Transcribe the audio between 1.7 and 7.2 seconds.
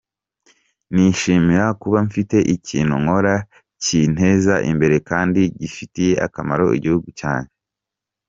kuba mfite ikintu nkora kinteza imbere kandi gifitiye akamaro igihugu